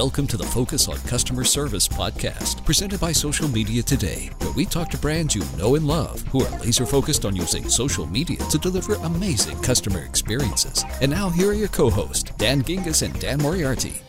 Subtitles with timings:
[0.00, 4.64] Welcome to the Focus on Customer Service podcast, presented by Social Media Today, where we
[4.64, 8.38] talk to brands you know and love who are laser focused on using social media
[8.48, 10.86] to deliver amazing customer experiences.
[11.02, 14.00] And now, here are your co hosts, Dan Gingiss and Dan Moriarty.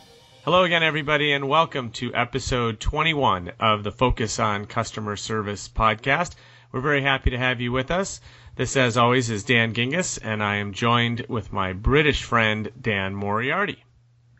[0.46, 6.36] Hello again, everybody, and welcome to episode 21 of the Focus on Customer Service podcast.
[6.72, 8.22] We're very happy to have you with us.
[8.56, 13.14] This, as always, is Dan Gingiss, and I am joined with my British friend, Dan
[13.14, 13.84] Moriarty.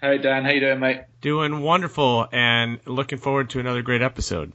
[0.04, 1.02] Hey Dan, how you doing, mate?
[1.22, 4.52] Doing wonderful and looking forward to another great episode.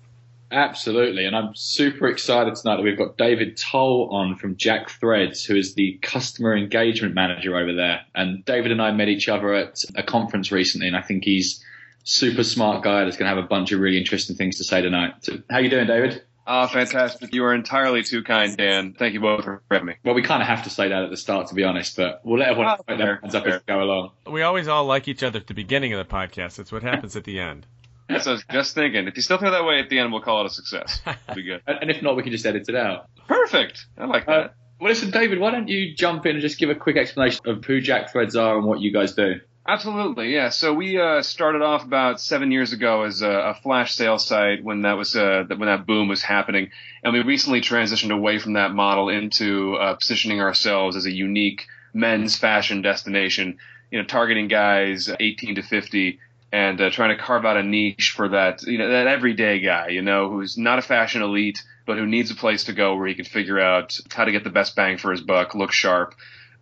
[0.51, 5.45] Absolutely, and I'm super excited tonight that we've got David Toll on from Jack Threads,
[5.45, 8.01] who is the customer engagement manager over there.
[8.13, 11.65] And David and I met each other at a conference recently, and I think he's
[12.03, 14.83] super smart guy that's going to have a bunch of really interesting things to say
[14.83, 15.15] tonight.
[15.21, 16.25] So, how you doing, David?
[16.47, 17.35] Oh, fantastic.
[17.35, 18.95] You are entirely too kind, Dan.
[18.97, 19.95] Thank you both for having me.
[20.05, 22.21] Well, we kind of have to say that at the start, to be honest, but
[22.25, 24.13] we'll let everyone oh, their hands up as we go along.
[24.31, 26.57] We always all like each other at the beginning of the podcast.
[26.57, 27.67] That's what happens at the end.
[28.09, 29.09] Yes, I was just thinking.
[29.09, 31.01] If you still feel that way at the end, we'll call it a success.
[31.07, 31.63] It'll be good.
[31.67, 33.09] and if not, we can just edit it out.
[33.27, 33.87] Perfect.
[33.99, 34.33] I like that.
[34.33, 34.49] Uh,
[34.81, 37.65] well, listen, David, why don't you jump in and just give a quick explanation of
[37.65, 39.41] who Jack Threads are and what you guys do?
[39.69, 40.51] Absolutely, yeah.
[40.51, 44.63] So we uh, started off about seven years ago as a, a flash sale site
[44.63, 46.71] when that was uh, when that boom was happening,
[47.03, 51.67] and we recently transitioned away from that model into uh, positioning ourselves as a unique
[51.93, 53.59] men's fashion destination.
[53.91, 56.21] You know, targeting guys 18 to 50
[56.53, 59.89] and uh, trying to carve out a niche for that you know that everyday guy,
[59.89, 63.07] you know, who's not a fashion elite but who needs a place to go where
[63.07, 66.15] he can figure out how to get the best bang for his buck, look sharp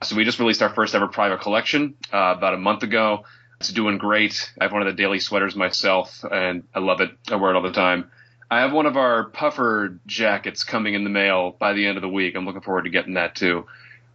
[0.02, 3.24] so we just released our first ever private collection uh, about a month ago.
[3.60, 4.52] It's doing great.
[4.60, 7.10] I have one of the daily sweaters myself, and I love it.
[7.30, 8.10] I wear it all the time.
[8.50, 12.02] I have one of our puffer jackets coming in the mail by the end of
[12.02, 12.34] the week.
[12.34, 13.66] I'm looking forward to getting that too.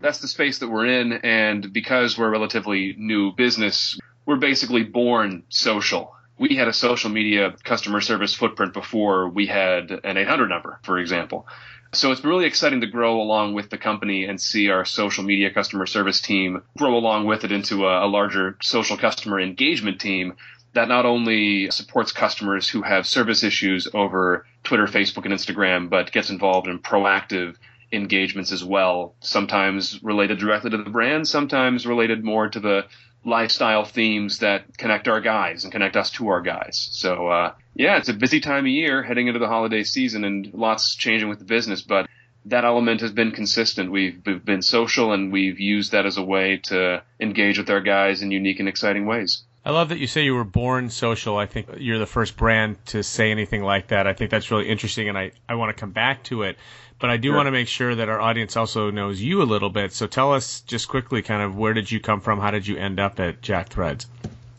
[0.02, 4.84] That's the space that we're in, and because we're a relatively new business, we're basically
[4.84, 6.16] born social.
[6.38, 11.00] We had a social media customer service footprint before we had an 800 number, for
[11.00, 11.48] example.
[11.92, 15.52] So it's really exciting to grow along with the company and see our social media
[15.52, 20.36] customer service team grow along with it into a, a larger social customer engagement team
[20.74, 26.12] that not only supports customers who have service issues over Twitter, Facebook, and Instagram, but
[26.12, 27.56] gets involved in proactive
[27.92, 32.86] engagements as well, sometimes related directly to the brand, sometimes related more to the
[33.26, 36.90] lifestyle themes that connect our guys and connect us to our guys.
[36.92, 40.54] So, uh, yeah, it's a busy time of year heading into the holiday season and
[40.54, 42.08] lots changing with the business, but
[42.46, 43.92] that element has been consistent.
[43.92, 47.82] We've, we've been social and we've used that as a way to engage with our
[47.82, 49.44] guys in unique and exciting ways.
[49.66, 51.38] I love that you say you were born social.
[51.38, 54.08] I think you're the first brand to say anything like that.
[54.08, 56.58] I think that's really interesting, and I, I want to come back to it.
[57.00, 57.36] But I do sure.
[57.36, 59.94] want to make sure that our audience also knows you a little bit.
[59.94, 62.40] So tell us just quickly kind of where did you come from?
[62.40, 64.08] How did you end up at Jack Threads?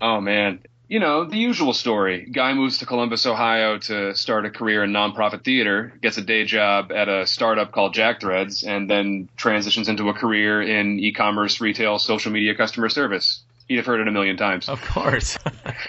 [0.00, 0.60] Oh, man.
[0.88, 2.26] You know, the usual story.
[2.32, 6.44] Guy moves to Columbus, Ohio to start a career in nonprofit theater, gets a day
[6.44, 11.12] job at a startup called Jack Threads, and then transitions into a career in e
[11.12, 14.68] commerce, retail, social media customer service you'd have heard it a million times.
[14.68, 15.38] Of course.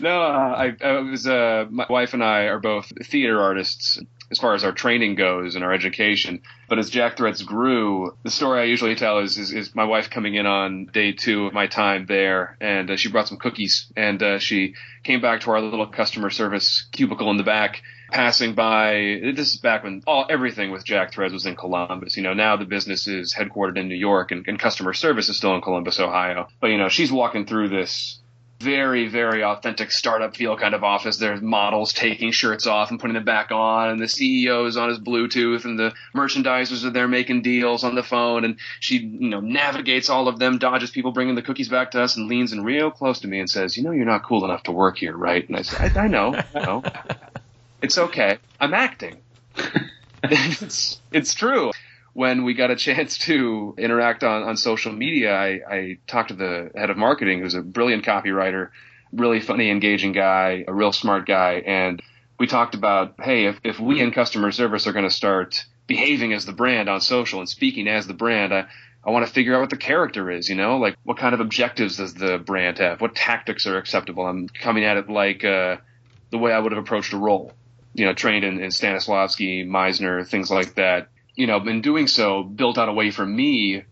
[0.00, 1.26] no, uh, I, I, was.
[1.26, 5.54] Uh, my wife and I are both theater artists as far as our training goes
[5.54, 6.42] and our education.
[6.68, 10.10] But as Jack Threads grew, the story I usually tell is, is, is my wife
[10.10, 13.90] coming in on day two of my time there, and uh, she brought some cookies,
[13.96, 18.54] and uh, she came back to our little customer service cubicle in the back passing
[18.54, 19.20] by.
[19.34, 22.16] This is back when all everything with Jack Threads was in Columbus.
[22.16, 25.36] You know, now the business is headquartered in New York, and, and customer service is
[25.36, 26.48] still in Columbus, Ohio.
[26.60, 28.20] But you know, she's walking through this
[28.60, 31.16] very, very authentic startup feel kind of office.
[31.18, 34.88] There's models taking shirts off and putting them back on, and the CEO is on
[34.88, 39.28] his Bluetooth, and the merchandisers are there making deals on the phone, and she, you
[39.28, 42.52] know, navigates all of them, dodges people bringing the cookies back to us, and leans
[42.52, 44.98] in real close to me and says, "You know, you're not cool enough to work
[44.98, 46.82] here, right?" And I said, "I, I know, I know."
[47.80, 48.38] It's okay.
[48.60, 49.18] I'm acting.
[50.24, 51.70] it's it's true.
[52.18, 56.34] When we got a chance to interact on, on social media, I, I talked to
[56.34, 58.70] the head of marketing, who's a brilliant copywriter,
[59.12, 62.02] really funny, engaging guy, a real smart guy, and
[62.36, 66.32] we talked about, hey, if, if we in customer service are going to start behaving
[66.32, 68.66] as the brand on social and speaking as the brand, I,
[69.06, 71.40] I want to figure out what the character is, you know, like what kind of
[71.40, 73.00] objectives does the brand have?
[73.00, 74.26] What tactics are acceptable?
[74.26, 75.76] I'm coming at it like uh,
[76.30, 77.52] the way I would have approached a role
[77.94, 81.10] you know, trained in, in Stanislavski, Meisner, things like that.
[81.38, 83.84] You know, in doing so, built out a way for me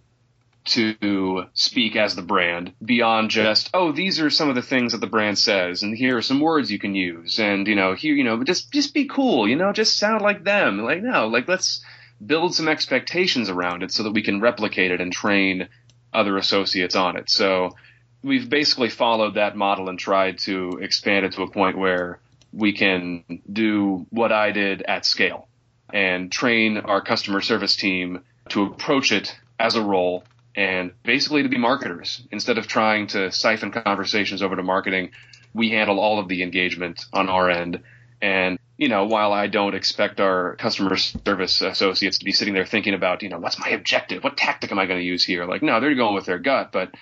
[0.66, 4.98] to speak as the brand beyond just, oh, these are some of the things that
[4.98, 8.14] the brand says, and here are some words you can use, and you know, here,
[8.14, 10.82] you know, just just be cool, you know, just sound like them.
[10.82, 11.84] Like no, like let's
[12.24, 15.68] build some expectations around it so that we can replicate it and train
[16.12, 17.30] other associates on it.
[17.30, 17.76] So
[18.22, 22.18] we've basically followed that model and tried to expand it to a point where
[22.52, 25.46] we can do what I did at scale
[25.92, 30.24] and train our customer service team to approach it as a role
[30.54, 32.22] and basically to be marketers.
[32.30, 35.10] Instead of trying to siphon conversations over to marketing,
[35.54, 37.82] we handle all of the engagement on our end.
[38.20, 42.64] And, you know, while I don't expect our customer service associates to be sitting there
[42.64, 44.24] thinking about, you know, what's my objective?
[44.24, 45.44] What tactic am I going to use here?
[45.44, 46.94] Like, no, they're going with their gut, but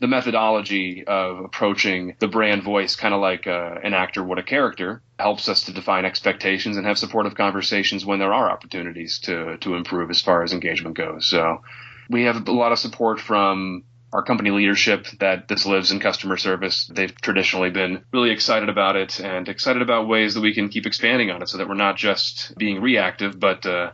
[0.00, 4.42] the methodology of approaching the brand voice, kind of like uh, an actor would a
[4.42, 9.58] character, helps us to define expectations and have supportive conversations when there are opportunities to
[9.58, 11.26] to improve as far as engagement goes.
[11.26, 11.62] So
[12.08, 16.36] we have a lot of support from our company leadership that this lives in customer
[16.36, 16.90] service.
[16.92, 20.86] They've traditionally been really excited about it and excited about ways that we can keep
[20.86, 23.92] expanding on it so that we're not just being reactive, but uh,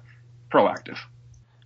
[0.50, 0.98] proactive.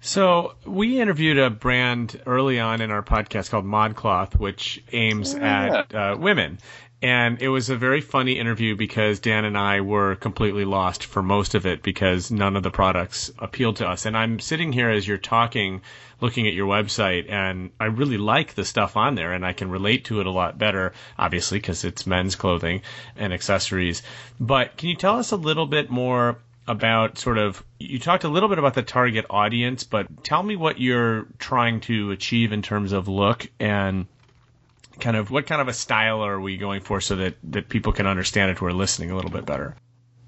[0.00, 5.38] So we interviewed a brand early on in our podcast called ModCloth, which aims oh,
[5.38, 5.78] yeah.
[5.78, 6.58] at uh, women.
[7.02, 11.22] And it was a very funny interview because Dan and I were completely lost for
[11.22, 14.04] most of it because none of the products appealed to us.
[14.04, 15.80] And I'm sitting here as you're talking,
[16.20, 19.70] looking at your website, and I really like the stuff on there and I can
[19.70, 22.82] relate to it a lot better, obviously, because it's men's clothing
[23.16, 24.02] and accessories.
[24.38, 28.28] But can you tell us a little bit more about sort of you talked a
[28.28, 32.62] little bit about the target audience, but tell me what you're trying to achieve in
[32.62, 34.06] terms of look and
[35.00, 37.92] kind of what kind of a style are we going for so that that people
[37.92, 39.74] can understand it who are listening a little bit better.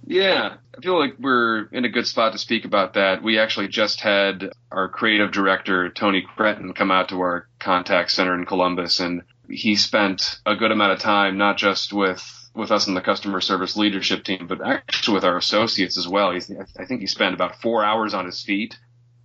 [0.04, 3.22] Yeah, I feel like we're in a good spot to speak about that.
[3.22, 8.34] We actually just had our creative director Tony Cretin come out to our contact center
[8.34, 12.86] in Columbus, and he spent a good amount of time not just with with us
[12.86, 16.32] in the customer service leadership team, but actually with our associates as well.
[16.32, 18.78] He's, I think he spent about four hours on his feet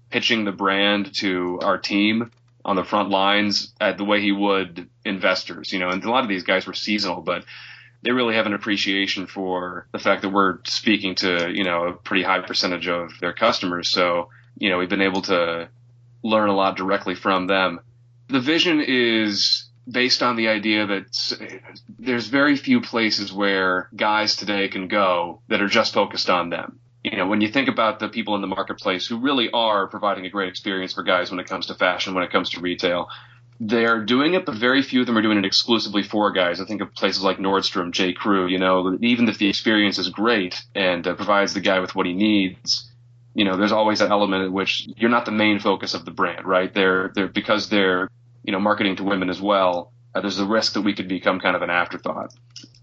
[0.10, 2.32] pitching the brand to our team
[2.64, 6.24] on the front lines at the way he would investors, you know, and a lot
[6.24, 7.46] of these guys were seasonal, but
[8.04, 11.94] they really have an appreciation for the fact that we're speaking to, you know, a
[11.94, 13.90] pretty high percentage of their customers.
[13.90, 15.70] So, you know, we've been able to
[16.24, 17.80] learn a lot directly from them.
[18.30, 21.60] The vision is based on the idea that
[22.00, 26.80] there's very few places where guys today can go that are just focused on them.
[27.04, 30.26] You know, when you think about the people in the marketplace who really are providing
[30.26, 33.08] a great experience for guys when it comes to fashion, when it comes to retail,
[33.60, 36.60] they're doing it, but very few of them are doing it exclusively for guys.
[36.60, 38.14] I think of places like Nordstrom, J.
[38.14, 38.48] Crew.
[38.48, 42.06] You know, even if the experience is great and uh, provides the guy with what
[42.06, 42.92] he needs,
[43.34, 46.12] you know, there's always that element in which you're not the main focus of the
[46.12, 46.74] brand, right?
[46.74, 48.10] They're they're because they're
[48.48, 51.40] you know, marketing to women as well, uh, there's a risk that we could become
[51.40, 52.34] kind of an afterthought.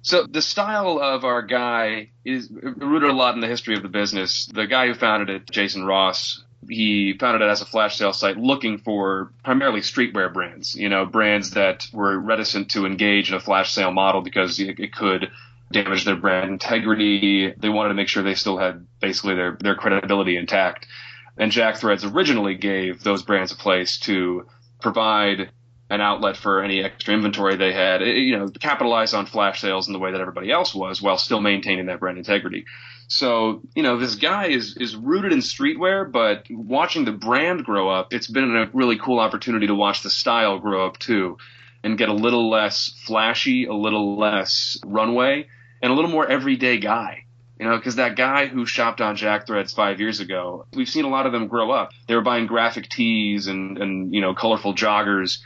[0.02, 3.88] So the style of our guy is rooted a lot in the history of the
[3.88, 4.46] business.
[4.46, 8.37] The guy who founded it, Jason Ross, he founded it as a flash sale site
[8.37, 13.40] looking for primarily streetwear brands, you know, brands that were reticent to engage in a
[13.40, 15.31] flash sale model because it, could
[15.72, 17.55] damage their brand integrity.
[17.56, 20.87] They wanted to make sure they still had basically their, their credibility intact.
[21.38, 24.46] And Jack Threads originally gave those brands a place to
[24.85, 25.51] provide
[25.89, 29.95] an outlet for any extra inventory they had, you know, capitalize on flash sales in
[29.95, 32.67] the way that everybody else was while still maintaining that brand integrity.
[33.09, 37.89] So, you know, this guy is, is rooted in streetwear, but watching the brand grow
[37.89, 41.39] up, it's been a really cool opportunity to watch the style grow up too
[41.83, 45.47] and get a little less flashy, a little less runway,
[45.81, 47.24] and a little more everyday guy.
[47.64, 51.06] You know, because that guy who shopped on Jack Threads five years ago, we've seen
[51.06, 51.92] a lot of them grow up.
[52.06, 55.38] They were buying graphic tees and, and you know, colorful joggers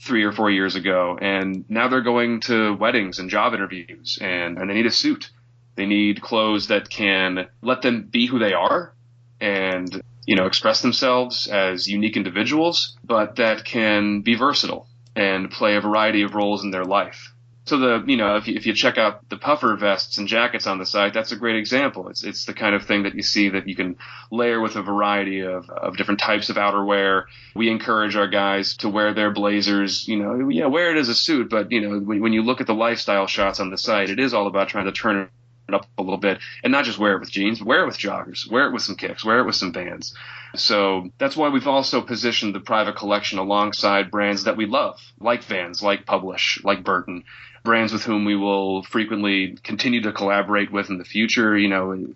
[0.00, 4.56] three or four years ago, and now they're going to weddings and job interviews, and,
[4.56, 5.32] and they need a suit.
[5.74, 8.94] They need clothes that can let them be who they are
[9.40, 15.74] and, you know, express themselves as unique individuals, but that can be versatile and play
[15.74, 17.33] a variety of roles in their life.
[17.66, 20.66] So the you know if you, if you check out the puffer vests and jackets
[20.66, 22.08] on the site, that's a great example.
[22.08, 23.96] It's it's the kind of thing that you see that you can
[24.30, 27.24] layer with a variety of, of different types of outerwear.
[27.54, 31.14] We encourage our guys to wear their blazers, you know, yeah, wear it as a
[31.14, 34.10] suit, but you know when, when you look at the lifestyle shots on the site,
[34.10, 35.30] it is all about trying to turn
[35.68, 37.98] it up a little bit and not just wear it with jeans, wear it with
[37.98, 40.14] joggers, wear it with some kicks, wear it with some bands.
[40.56, 45.42] So that's why we've also positioned the private collection alongside brands that we love, like
[45.44, 47.24] Vans, like Publish, like Burton,
[47.64, 51.56] brands with whom we will frequently continue to collaborate with in the future.
[51.56, 52.14] You know,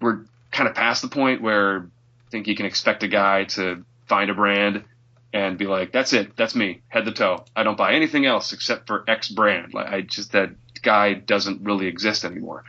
[0.00, 0.20] we're
[0.52, 1.80] kind of past the point where
[2.26, 4.84] I think you can expect a guy to find a brand
[5.32, 7.44] and be like, that's it, that's me, head to toe.
[7.56, 9.72] I don't buy anything else except for X brand.
[9.72, 10.50] Like I just that
[10.82, 12.64] guy doesn't really exist anymore.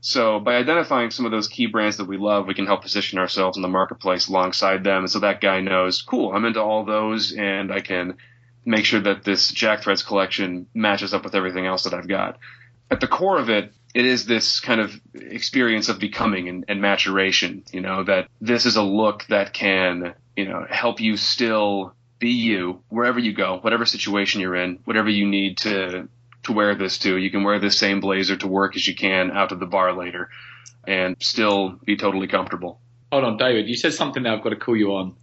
[0.00, 3.18] So by identifying some of those key brands that we love, we can help position
[3.18, 5.00] ourselves in the marketplace alongside them.
[5.00, 8.16] And so that guy knows, cool, I'm into all those and I can
[8.64, 12.38] make sure that this Jack Threads collection matches up with everything else that I've got.
[12.90, 16.80] At the core of it, it is this kind of experience of becoming and, and
[16.80, 21.94] maturation, you know, that this is a look that can, you know, help you still
[22.18, 26.08] be you wherever you go, whatever situation you're in, whatever you need to
[26.44, 27.16] to wear this to.
[27.16, 29.92] You can wear this same blazer to work as you can out to the bar
[29.92, 30.30] later
[30.86, 32.80] and still be totally comfortable.
[33.12, 33.68] Hold on, David.
[33.68, 35.14] You said something that I've got to call you on.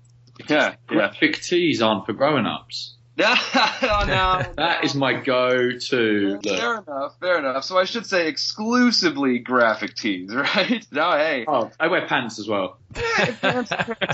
[0.47, 1.41] Yeah, graphic yeah.
[1.41, 2.95] tees aren't for grown-ups.
[2.95, 6.39] oh, no, that is my go-to.
[6.43, 7.63] Fair enough, fair enough.
[7.63, 10.85] So I should say exclusively graphic tees, right?
[10.91, 11.45] No, hey.
[11.47, 12.77] Oh, I wear pants as well.
[12.93, 13.69] pants,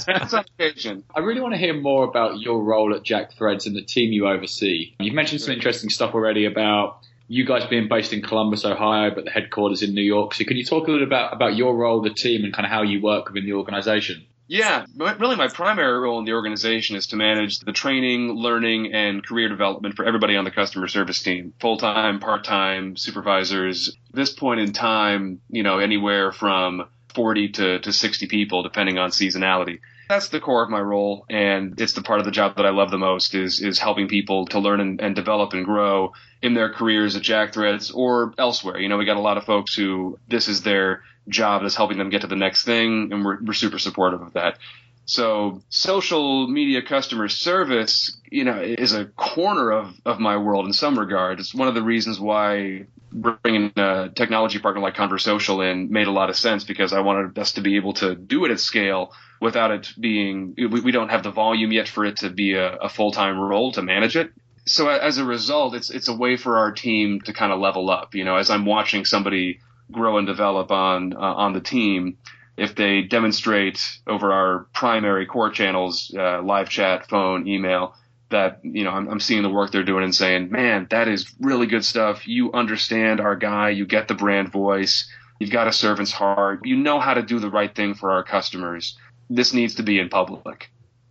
[0.06, 1.04] pants on occasion.
[1.14, 4.14] I really want to hear more about your role at Jack Threads and the team
[4.14, 4.96] you oversee.
[5.00, 9.26] You've mentioned some interesting stuff already about you guys being based in Columbus, Ohio, but
[9.26, 10.34] the headquarters in New York.
[10.34, 12.72] So can you talk a little about about your role, the team, and kind of
[12.72, 14.26] how you work within the organization?
[14.48, 19.26] Yeah, really my primary role in the organization is to manage the training, learning, and
[19.26, 21.54] career development for everybody on the customer service team.
[21.60, 23.90] Full time, part time, supervisors.
[24.10, 28.98] At this point in time, you know, anywhere from 40 to, to 60 people, depending
[28.98, 29.80] on seasonality.
[30.10, 32.72] That's the core of my role, and it's the part of the job that I
[32.72, 36.54] love the most is is helping people to learn and, and develop and grow in
[36.54, 38.80] their careers at Jack Threads or elsewhere.
[38.80, 41.98] You know, we got a lot of folks who this is their job is helping
[41.98, 44.58] them get to the next thing, and we're, we're super supportive of that.
[45.06, 50.74] So social media customer service, you know, is a corner of, of my world in
[50.74, 51.40] some regard.
[51.40, 56.12] It's one of the reasons why bringing a technology partner like Conversocial in made a
[56.12, 59.12] lot of sense because I wanted us to be able to do it at scale
[59.42, 62.76] without it being, we, we don't have the volume yet for it to be a,
[62.78, 64.32] a full-time role to manage it.
[64.66, 67.90] So as a result, it's, it's a way for our team to kind of level
[67.90, 68.16] up.
[68.16, 69.60] You know, as I'm watching somebody
[69.94, 72.18] grow and develop on uh, on the team
[72.58, 77.96] if they demonstrate over our primary core channels, uh, live chat, phone, email,
[78.30, 81.34] that you know I'm, I'm, seeing the work they're doing and saying, man, that is
[81.40, 82.28] really good stuff.
[82.28, 83.70] You understand our guy.
[83.70, 85.10] You get the brand voice.
[85.40, 86.62] You've got a servant's heart.
[86.64, 88.98] You know how to do the right thing for our customers.
[89.30, 90.70] This needs to be in public.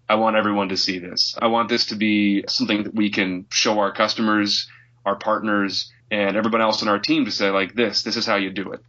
[0.08, 1.36] I want everyone to see this.
[1.40, 4.68] I want this to be something that we can show our customers,
[5.04, 8.36] our partners, and everyone else on our team to say like this, this is how
[8.36, 8.80] you do it.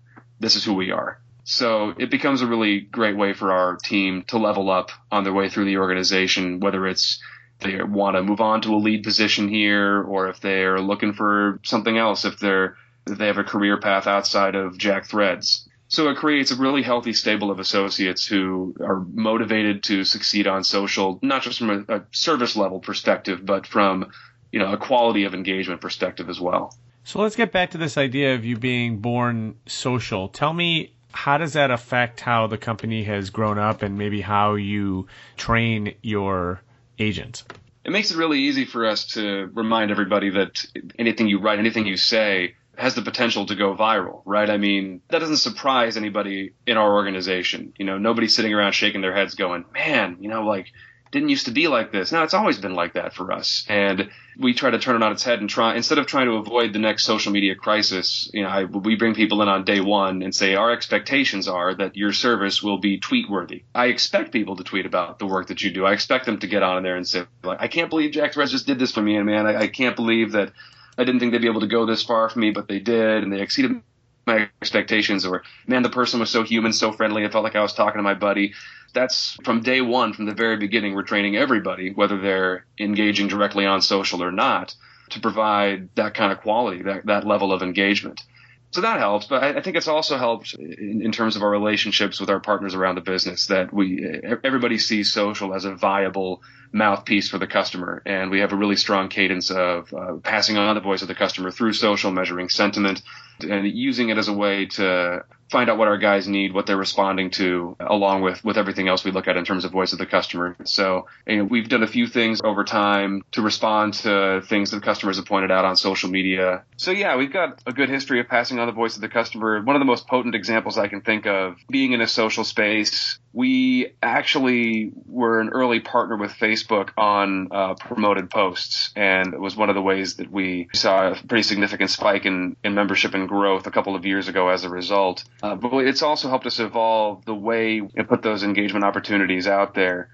[0.42, 1.20] This is who we are.
[1.46, 5.34] So it becomes a really great way for our team to level up on their
[5.34, 7.24] way through the organization, whether it's
[7.62, 11.62] they want to move on to a lead position here or if they're looking for
[11.64, 12.76] something else, if they're
[13.08, 15.68] if they have a career path outside of Jack Threads.
[15.88, 20.64] So it creates a really healthy stable of associates who are motivated to succeed on
[20.64, 24.12] social, not just from a, a service level perspective, but from
[24.52, 26.76] you know a quality of engagement perspective as well.
[27.04, 30.30] So let's get back to this idea of you being born social.
[30.30, 34.56] Tell me how does that affect how the company has grown up and maybe how
[34.56, 35.08] you
[35.38, 36.62] train your
[36.98, 37.46] agents?
[37.84, 40.66] It makes it really easy for us to remind everybody that
[40.98, 44.50] anything you write, anything you say has the potential to go viral, right?
[44.50, 47.74] I mean, that doesn't surprise anybody in our organization.
[47.78, 50.72] You know, nobody's sitting around shaking their heads going, man, you know, like
[51.14, 52.12] didn't used to be like this.
[52.12, 53.66] Now it's always been like that for us.
[53.70, 56.34] And we try to turn it on its head and try, instead of trying to
[56.34, 59.80] avoid the next social media crisis, you know, I, we bring people in on day
[59.80, 63.64] one and say, our expectations are that your service will be tweet worthy.
[63.76, 65.86] I expect people to tweet about the work that you do.
[65.86, 68.52] I expect them to get on there and say, like, I can't believe Jack Threads
[68.52, 69.16] just did this for me.
[69.16, 70.52] And man, I, I can't believe that
[70.98, 73.24] I didn't think they'd be able to go this far for me, but they did.
[73.24, 73.82] And they exceeded
[74.26, 77.62] my expectations or man the person was so human so friendly i felt like i
[77.62, 78.54] was talking to my buddy.
[78.94, 83.66] That's from day one from the very beginning we're training everybody whether they're engaging directly
[83.66, 84.76] on social or not
[85.10, 88.22] to provide that kind of quality that, that level of engagement.
[88.70, 91.50] So that helps but I, I think it's also helped in, in, terms of our
[91.50, 96.44] relationships with our partners around the business that we everybody sees social as a viable
[96.74, 100.74] mouthpiece for the customer and we have a really strong cadence of uh, passing on
[100.76, 103.02] the voice of the customer through social measuring sentiment
[103.42, 106.76] and using it as a way to find out what our guys need, what they're
[106.76, 110.00] responding to, along with, with everything else we look at in terms of voice of
[110.00, 110.56] the customer.
[110.64, 114.82] So you know, we've done a few things over time to respond to things that
[114.82, 116.64] customers have pointed out on social media.
[116.78, 119.62] So yeah, we've got a good history of passing on the voice of the customer.
[119.62, 123.20] One of the most potent examples I can think of being in a social space.
[123.32, 126.63] We actually were an early partner with Facebook
[126.98, 131.16] on uh, promoted posts, and it was one of the ways that we saw a
[131.16, 134.70] pretty significant spike in, in membership and growth a couple of years ago as a
[134.70, 135.24] result.
[135.42, 139.74] Uh, but it's also helped us evolve the way we put those engagement opportunities out
[139.74, 140.10] there.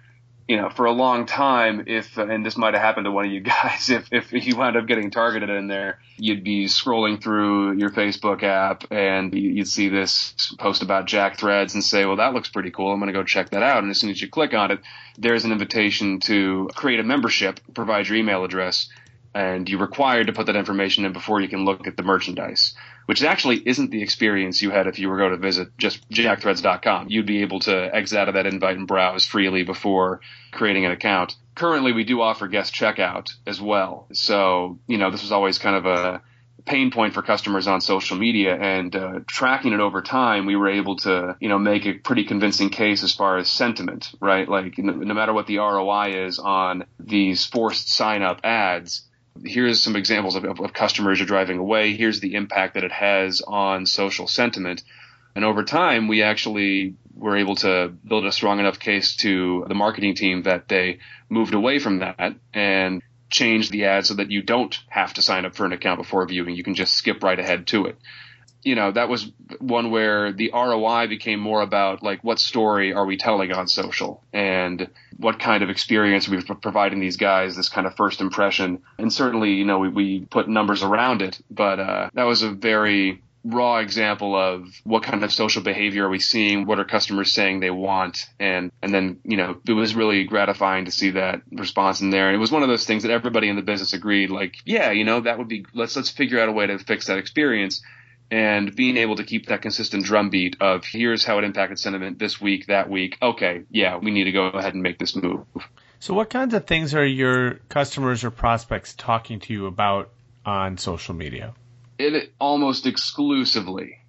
[0.50, 3.32] You know, for a long time, if and this might have happened to one of
[3.32, 7.74] you guys, if if you wound up getting targeted in there, you'd be scrolling through
[7.74, 12.34] your Facebook app and you'd see this post about Jack Threads and say, well, that
[12.34, 12.92] looks pretty cool.
[12.92, 13.84] I'm going to go check that out.
[13.84, 14.80] And as soon as you click on it,
[15.20, 18.90] there's an invitation to create a membership, provide your email address,
[19.36, 22.74] and you're required to put that information in before you can look at the merchandise,
[23.10, 27.10] which actually isn't the experience you had if you were going to visit just jackthreads.com.
[27.10, 30.92] You'd be able to exit out of that invite and browse freely before creating an
[30.92, 31.36] account.
[31.56, 34.06] Currently, we do offer guest checkout as well.
[34.14, 36.22] So, you know, this was always kind of a
[36.68, 40.70] pain point for customers on social media and uh, tracking it over time we were
[40.70, 44.78] able to you know make a pretty convincing case as far as sentiment right like
[44.78, 49.09] no, no matter what the roi is on these forced sign up ads
[49.44, 51.96] here's some examples of, of, of customers are driving away.
[51.96, 54.84] Here's the impact that it has on social sentiment.
[55.36, 59.76] And over time, we actually were able to build a strong enough case to the
[59.76, 64.42] marketing team that they moved away from that and changed the ad so that you
[64.42, 66.56] don't have to sign up for an account before viewing.
[66.56, 67.98] You can just skip right ahead to it
[68.64, 73.06] you know, that was one where the ROI became more about like what story are
[73.06, 77.70] we telling on social and what kind of experience are we providing these guys, this
[77.70, 78.82] kind of first impression.
[78.98, 82.52] And certainly, you know, we, we put numbers around it, but uh, that was a
[82.52, 87.32] very raw example of what kind of social behavior are we seeing, what are customers
[87.32, 91.42] saying they want, and and then you know it was really gratifying to see that
[91.52, 92.28] response in there.
[92.28, 94.92] And it was one of those things that everybody in the business agreed, like, yeah,
[94.92, 97.82] you know, that would be let's let's figure out a way to fix that experience
[98.32, 102.40] and being able to keep that consistent drumbeat of here's how it impacted sentiment this
[102.40, 103.18] week, that week.
[103.22, 105.46] Okay, yeah, we need to go ahead and make this move.
[106.00, 110.12] So, what kinds of things are your customers or prospects talking to you about
[110.46, 111.54] on social media?
[111.98, 114.00] It almost exclusively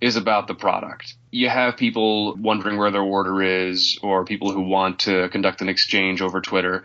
[0.00, 1.14] is about the product.
[1.30, 5.68] You have people wondering where their order is, or people who want to conduct an
[5.68, 6.84] exchange over Twitter.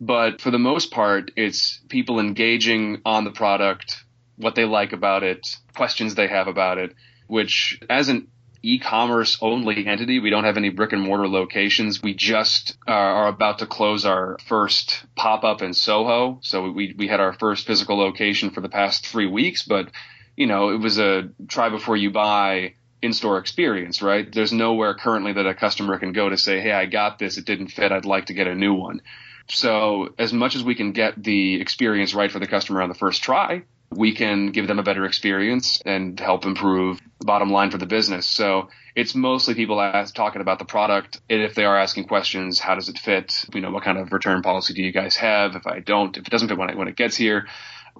[0.00, 4.02] But for the most part, it's people engaging on the product,
[4.36, 6.94] what they like about it, questions they have about it,
[7.26, 8.28] which as an
[8.62, 12.02] e-commerce only entity, we don't have any brick and mortar locations.
[12.02, 16.38] We just uh, are about to close our first pop up in Soho.
[16.42, 19.90] So we, we had our first physical location for the past three weeks, but
[20.36, 24.32] you know, it was a try before you buy in-store experience, right?
[24.32, 27.36] There's nowhere currently that a customer can go to say, Hey, I got this.
[27.36, 27.90] It didn't fit.
[27.92, 29.02] I'd like to get a new one.
[29.48, 32.94] So as much as we can get the experience right for the customer on the
[32.94, 33.64] first try,
[33.96, 37.86] we can give them a better experience and help improve the bottom line for the
[37.86, 38.28] business.
[38.28, 41.20] So it's mostly people ask, talking about the product.
[41.30, 43.44] And if they are asking questions, how does it fit?
[43.54, 45.56] You know, what kind of return policy do you guys have?
[45.56, 47.46] If I don't, if it doesn't fit when, it, when it gets here,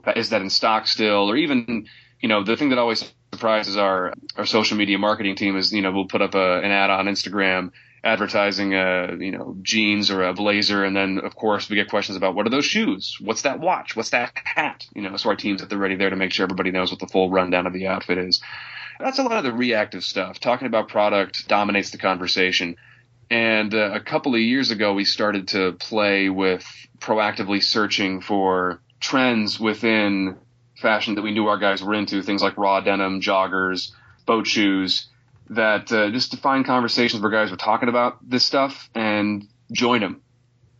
[0.04, 1.30] uh, is that in stock still?
[1.30, 1.86] Or even,
[2.20, 5.82] you know, the thing that always surprises our, our social media marketing team is, you
[5.82, 7.70] know, we'll put up a, an ad on Instagram
[8.04, 10.84] advertising a you know jeans or a blazer.
[10.84, 13.16] And then of course we get questions about what are those shoes?
[13.20, 13.96] What's that watch?
[13.96, 14.86] What's that hat?
[14.94, 17.00] You know so our team's at the ready there to make sure everybody knows what
[17.00, 18.40] the full rundown of the outfit is.
[18.98, 20.38] That's a lot of the reactive stuff.
[20.38, 22.76] Talking about product dominates the conversation.
[23.30, 26.66] And uh, a couple of years ago we started to play with
[26.98, 30.36] proactively searching for trends within
[30.76, 32.22] fashion that we knew our guys were into.
[32.22, 33.92] Things like raw denim joggers
[34.26, 35.08] boat shoes
[35.50, 40.00] that uh, just to find conversations where guys were talking about this stuff and join
[40.00, 40.22] them,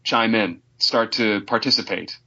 [0.05, 2.18] chime in, start to participate,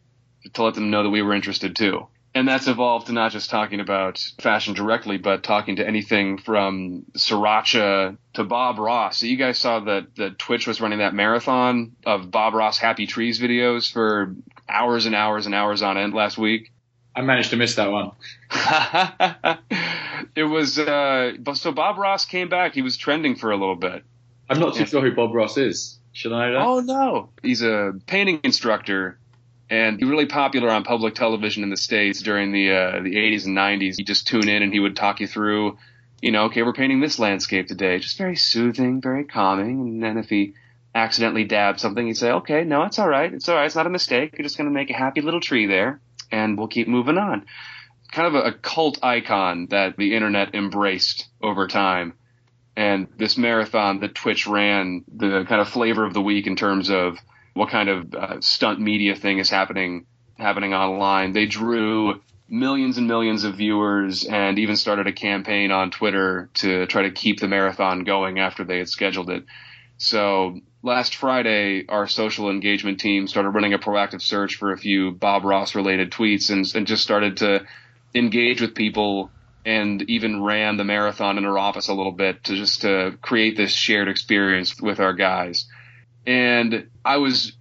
[0.54, 2.08] to let them know that we were interested too.
[2.34, 7.06] And that's evolved to not just talking about fashion directly, but talking to anything from
[7.17, 9.19] Sriracha to Bob Ross.
[9.19, 13.08] So you guys saw that that Twitch was running that marathon of Bob Ross Happy
[13.08, 14.36] Trees videos for
[14.67, 16.74] hours and hours and hours on end last week.
[17.15, 18.12] I managed to miss that one.
[20.36, 22.74] it was uh, so Bob Ross came back.
[22.74, 24.04] He was trending for a little bit.
[24.50, 24.86] I'm not too yeah.
[24.86, 25.98] sure who Bob Ross is.
[26.12, 26.58] Should I know?
[26.60, 29.17] Oh no, he's a painting instructor,
[29.69, 33.15] and he was really popular on public television in the states during the uh, the
[33.15, 33.98] 80s and 90s.
[33.98, 35.78] You just tune in and he would talk you through,
[36.21, 38.00] you know, okay, we're painting this landscape today.
[38.00, 39.82] Just very soothing, very calming.
[39.82, 40.54] And then if he
[40.93, 43.34] accidentally dabbed something, he'd say, okay, no, it's all right.
[43.34, 43.65] It's all right.
[43.65, 44.34] It's not a mistake.
[44.38, 46.00] You're just going to make a happy little tree there
[46.32, 47.45] and we'll keep moving on.
[48.12, 52.13] Kind of a, cult icon that the internet embraced over time.
[52.78, 56.89] And this marathon that Twitch ran, the kind of flavor of the week in terms
[56.89, 57.18] of
[57.54, 60.06] what kind of uh, stunt media thing is happening
[60.38, 61.32] happening online.
[61.32, 66.86] They drew millions and millions of viewers and even started a campaign on Twitter to
[66.88, 69.46] try to keep the marathon going after they had scheduled it.
[69.98, 75.12] So last Friday, our social engagement team started running a proactive search for a few
[75.12, 77.65] Bob Ross related tweets and, and just started to
[78.15, 79.30] engage with people
[79.65, 83.58] and even ran the marathon in our office a little bit to just to create
[83.58, 85.65] this shared experience with our guys.
[86.25, 87.54] And I was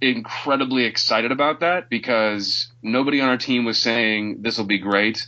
[0.00, 5.26] incredibly excited about that because nobody on our team was saying this will be great.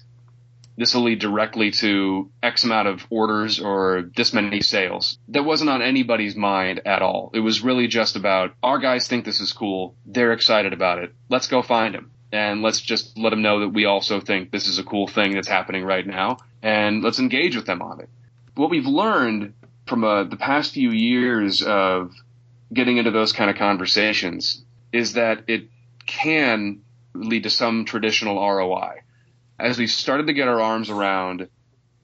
[0.78, 5.18] This will lead directly to X amount of orders or this many sales.
[5.28, 7.30] That wasn't on anybody's mind at all.
[7.34, 9.94] It was really just about our guys think this is cool.
[10.06, 11.12] They're excited about it.
[11.28, 12.10] Let's go find them.
[12.32, 15.34] And let's just let them know that we also think this is a cool thing
[15.34, 16.38] that's happening right now.
[16.62, 18.08] And let's engage with them on it.
[18.54, 19.52] What we've learned
[19.86, 22.14] from uh, the past few years of
[22.72, 25.68] getting into those kind of conversations is that it
[26.06, 26.80] can
[27.14, 29.02] lead to some traditional ROI.
[29.58, 31.48] As we started to get our arms around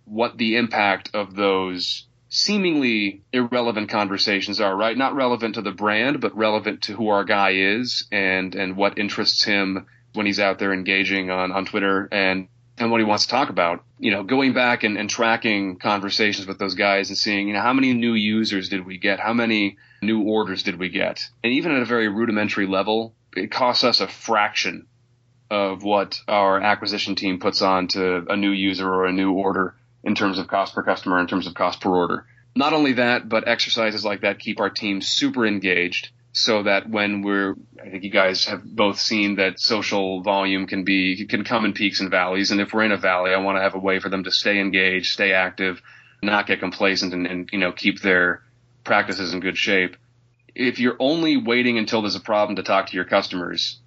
[0.05, 4.97] what the impact of those seemingly irrelevant conversations are, right?
[4.97, 8.99] Not relevant to the brand, but relevant to who our guy is and, and what
[8.99, 12.49] interests him when he's out there engaging on, on Twitter and
[12.81, 13.85] and what he wants to talk about.
[13.99, 17.61] You know, going back and, and tracking conversations with those guys and seeing, you know,
[17.61, 19.19] how many new users did we get?
[19.19, 21.25] How many new orders did we get?
[21.43, 24.87] And even at a very rudimentary level, it costs us a fraction
[25.51, 29.75] of what our acquisition team puts on to a new user or a new order
[30.05, 32.27] in terms of cost per customer, in terms of cost per order.
[32.55, 37.23] Not only that, but exercises like that keep our team super engaged so that when
[37.23, 41.65] we're, I think you guys have both seen that social volume can be, can come
[41.65, 42.51] in peaks and valleys.
[42.51, 44.31] And if we're in a valley, I want to have a way for them to
[44.31, 45.81] stay engaged, stay active,
[46.23, 48.43] not get complacent and, and you know, keep their
[48.85, 49.97] practices in good shape.
[50.55, 53.79] If you're only waiting until there's a problem to talk to your customers,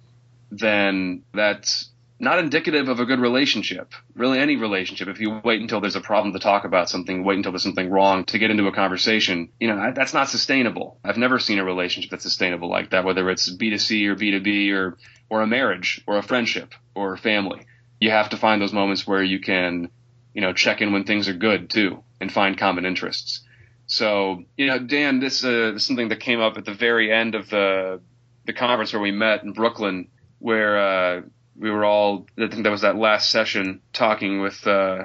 [0.50, 1.91] then that's
[2.22, 3.92] not indicative of a good relationship.
[4.14, 5.08] Really, any relationship.
[5.08, 7.90] If you wait until there's a problem to talk about something, wait until there's something
[7.90, 11.00] wrong to get into a conversation, you know, that's not sustainable.
[11.04, 14.96] I've never seen a relationship that's sustainable like that, whether it's B2C or B2B or,
[15.28, 17.66] or a marriage or a friendship or a family.
[17.98, 19.90] You have to find those moments where you can,
[20.32, 23.40] you know, check in when things are good too and find common interests.
[23.86, 27.34] So, you know, Dan, this, uh, is something that came up at the very end
[27.34, 28.00] of the,
[28.46, 30.08] the conference where we met in Brooklyn,
[30.38, 31.22] where, uh,
[31.56, 35.04] we were all I think that was that last session talking with uh,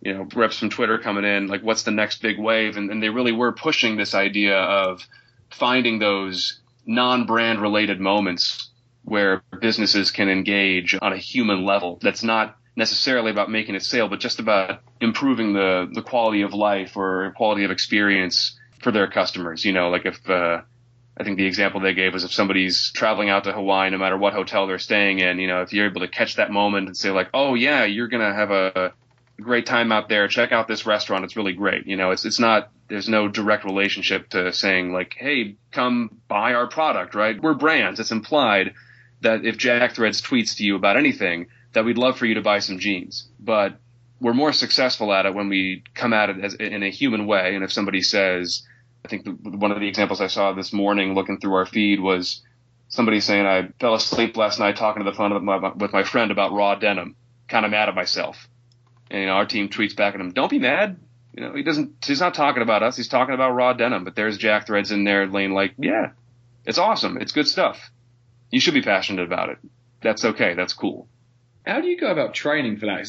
[0.00, 2.76] you know reps from Twitter coming in like what's the next big wave?
[2.76, 5.06] And, and they really were pushing this idea of
[5.50, 8.70] finding those non-brand related moments
[9.04, 11.98] where businesses can engage on a human level.
[12.02, 16.54] That's not necessarily about making a sale but just about improving the the quality of
[16.54, 19.64] life or quality of experience for their customers.
[19.64, 20.62] You know like if uh,
[21.18, 24.16] I think the example they gave was if somebody's traveling out to Hawaii, no matter
[24.16, 26.96] what hotel they're staying in, you know, if you're able to catch that moment and
[26.96, 28.92] say like, oh yeah, you're gonna have a
[29.40, 30.28] great time out there.
[30.28, 31.86] Check out this restaurant; it's really great.
[31.86, 36.54] You know, it's it's not there's no direct relationship to saying like, hey, come buy
[36.54, 37.40] our product, right?
[37.40, 38.00] We're brands.
[38.00, 38.74] It's implied
[39.20, 42.42] that if Jack Threads tweets to you about anything, that we'd love for you to
[42.42, 43.78] buy some jeans, but
[44.20, 47.54] we're more successful at it when we come at it as, in a human way.
[47.54, 48.66] And if somebody says,
[49.08, 51.98] I think the, one of the examples I saw this morning looking through our feed
[51.98, 52.42] was
[52.88, 56.02] somebody saying I fell asleep last night talking to the phone with my, with my
[56.02, 57.16] friend about raw denim,
[57.48, 58.48] kind of mad at myself.
[59.10, 60.98] And you know, our team tweets back at him, "Don't be mad."
[61.32, 62.04] You know, he doesn't.
[62.04, 62.98] He's not talking about us.
[62.98, 64.04] He's talking about raw denim.
[64.04, 66.10] But there's Jack Threads in there, laying like, "Yeah,
[66.66, 67.16] it's awesome.
[67.16, 67.90] It's good stuff.
[68.50, 69.58] You should be passionate about it.
[70.02, 70.52] That's okay.
[70.52, 71.08] That's cool."
[71.64, 73.08] How do you go about training for that?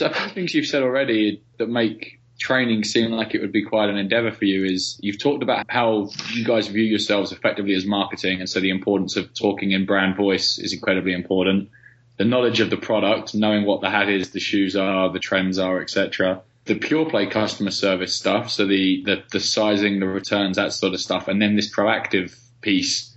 [0.00, 3.96] Of things you've said already that make training seem like it would be quite an
[3.96, 8.40] endeavor for you is you've talked about how you guys view yourselves effectively as marketing
[8.40, 11.70] and so the importance of talking in brand voice is incredibly important.
[12.18, 15.58] The knowledge of the product knowing what the hat is the shoes are the trends
[15.58, 20.56] are etc the pure play customer service stuff so the, the the sizing the returns
[20.56, 23.14] that sort of stuff and then this proactive piece.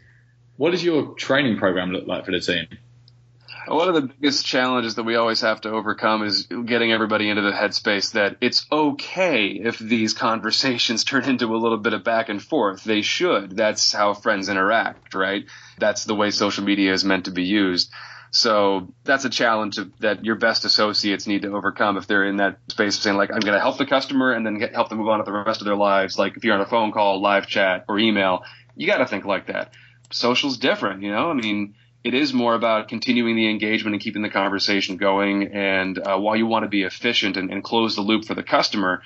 [0.58, 2.68] What does your training program look like for the team
[3.70, 7.42] one of the biggest challenges that we always have to overcome is getting everybody into
[7.42, 12.30] the headspace that it's okay if these conversations turn into a little bit of back
[12.30, 12.84] and forth.
[12.84, 13.56] They should.
[13.56, 15.46] That's how friends interact, right?
[15.78, 17.92] That's the way social media is meant to be used.
[18.32, 22.60] So that's a challenge that your best associates need to overcome if they're in that
[22.68, 25.00] space of saying like, I'm going to help the customer and then get, help them
[25.00, 26.18] move on with the rest of their lives.
[26.18, 28.44] Like if you're on a phone call, live chat, or email,
[28.76, 29.74] you got to think like that.
[30.12, 31.30] Social's different, you know.
[31.30, 35.54] I mean, it is more about continuing the engagement and keeping the conversation going.
[35.54, 38.44] And uh, while you want to be efficient and, and, close the loop for the
[38.44, 39.02] customer,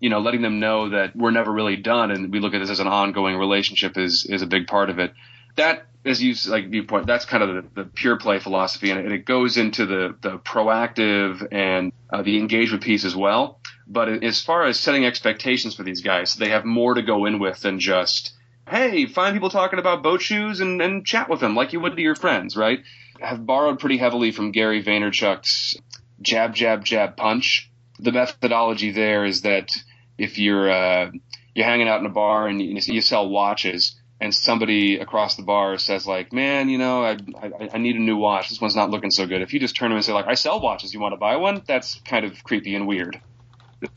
[0.00, 2.70] you know, letting them know that we're never really done and we look at this
[2.70, 5.14] as an ongoing relationship is is a big part of it.
[5.54, 9.04] That, as you like viewpoint, that's kind of the, the pure play philosophy, and it,
[9.04, 13.60] and it, goes into the the proactive and uh, the engagement piece as well.
[13.86, 17.38] But as far as setting expectations for these guys, they have more to go in
[17.38, 18.32] with than just
[18.68, 21.96] hey, find people talking about boat shoes and, and chat with them like you would
[21.96, 22.80] to your friends, right?
[23.22, 25.76] I've borrowed pretty heavily from Gary Vaynerchuk's
[26.20, 27.70] jab, jab, jab, punch.
[27.98, 29.70] The methodology there is that
[30.18, 31.10] if you're uh,
[31.54, 35.42] you're hanging out in a bar and you, you sell watches and somebody across the
[35.42, 38.48] bar says like, man, you know, I, I, I need a new watch.
[38.48, 39.42] This one's not looking so good.
[39.42, 40.94] If you just turn to him and say like, I sell watches.
[40.94, 41.62] You want to buy one?
[41.66, 43.20] That's kind of creepy and weird.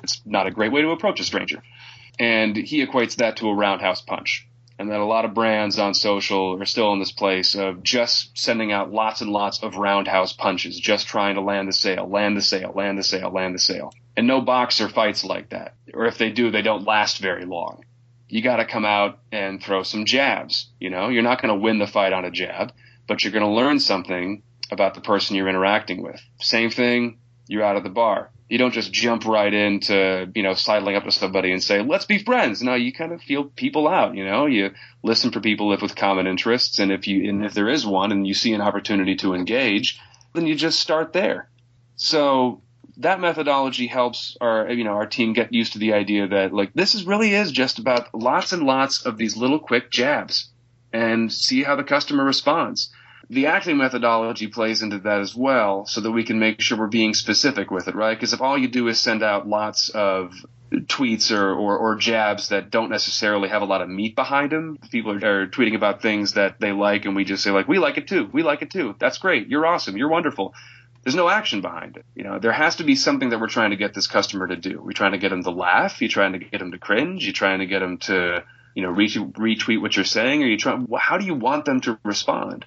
[0.03, 1.61] It's not a great way to approach a stranger.
[2.17, 4.47] And he equates that to a roundhouse punch.
[4.77, 8.37] And that a lot of brands on social are still in this place of just
[8.37, 12.35] sending out lots and lots of roundhouse punches, just trying to land the sale, land
[12.35, 13.93] the sale, land the sale, land the sale.
[14.17, 15.75] And no boxer fights like that.
[15.93, 17.83] Or if they do, they don't last very long
[18.27, 20.69] you got to come out and throw some jabs.
[20.79, 22.71] You know, you're not going to win the fight on a jab,
[23.07, 26.21] but you're going to learn something about the person you're interacting with.
[26.39, 28.31] Same thing, you're out of the bar.
[28.47, 32.05] You don't just jump right into, you know, sidling up to somebody and say, let's
[32.05, 32.61] be friends.
[32.61, 35.95] No, you kind of feel people out, you know, you listen for people if with
[35.95, 36.77] common interests.
[36.77, 39.99] And if you, and if there is one and you see an opportunity to engage,
[40.33, 41.49] then you just start there.
[41.95, 42.61] So
[42.97, 46.73] that methodology helps our you know our team get used to the idea that like
[46.73, 50.49] this is really is just about lots and lots of these little quick jabs
[50.93, 52.89] and see how the customer responds.
[53.29, 56.87] The acting methodology plays into that as well so that we can make sure we're
[56.87, 58.15] being specific with it, right?
[58.15, 60.33] Because if all you do is send out lots of
[60.71, 64.77] tweets or, or, or, jabs that don't necessarily have a lot of meat behind them.
[64.91, 67.77] People are, are, tweeting about things that they like, and we just say like, "We
[67.77, 68.29] like it too.
[68.33, 68.95] We like it too.
[68.99, 69.47] That's great.
[69.47, 69.95] You're awesome.
[69.95, 70.53] You're wonderful."
[71.05, 72.05] there's no action behind it.
[72.15, 74.55] You know, there has to be something that we're trying to get this customer to
[74.55, 74.81] do.
[74.81, 76.01] We're trying to get them to laugh.
[76.01, 77.23] You're trying to get them to cringe.
[77.23, 80.41] You're trying to get them to, you know, retweet what you're saying.
[80.41, 82.65] Or you trying, how do you want them to respond?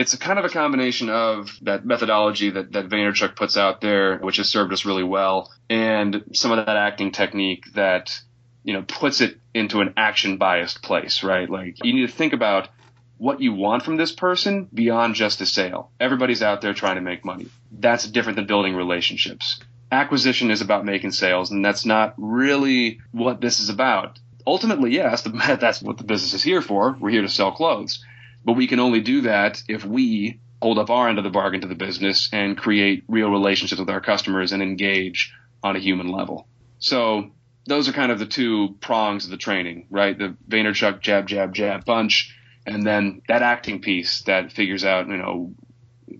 [0.00, 4.16] It's a kind of a combination of that methodology that, that Vaynerchuk puts out there,
[4.16, 8.18] which has served us really well, and some of that acting technique that,
[8.64, 11.50] you know, puts it into an action biased place, right?
[11.50, 12.70] Like you need to think about
[13.18, 15.90] what you want from this person beyond just a sale.
[16.00, 17.48] Everybody's out there trying to make money.
[17.70, 19.60] That's different than building relationships.
[19.92, 24.18] Acquisition is about making sales, and that's not really what this is about.
[24.46, 26.96] Ultimately, yes, that's what the business is here for.
[26.98, 28.02] We're here to sell clothes.
[28.44, 31.60] But we can only do that if we hold up our end of the bargain
[31.62, 36.08] to the business and create real relationships with our customers and engage on a human
[36.08, 36.46] level.
[36.78, 37.30] So
[37.66, 40.16] those are kind of the two prongs of the training, right?
[40.16, 42.34] The Vaynerchuk jab, jab, jab punch
[42.66, 45.52] and then that acting piece that figures out, you know,